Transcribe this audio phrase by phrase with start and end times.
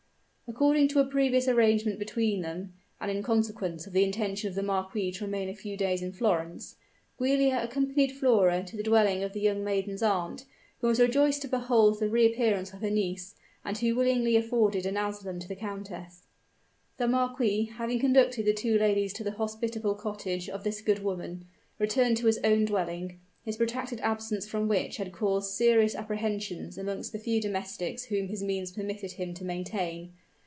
[0.57, 4.61] According to a previous arrangement between them, and in consequence of the intention of the
[4.61, 6.75] marquis to remain a few days in Florence,
[7.17, 10.43] Giulia accompanied Flora to the dwelling of the young maiden's aunt,
[10.81, 13.33] who was rejoiced to behold the reappearance of her niece,
[13.63, 16.23] and who willingly afforded an asylum to the countess.
[16.97, 21.45] The marquis, having conducted the two ladies to the hospitable cottage of this good woman,
[21.79, 27.13] returned to his own dwelling, his protracted absence from which had caused serious apprehensions amongst
[27.13, 30.11] the few domestics whom his means permitted him to maintain.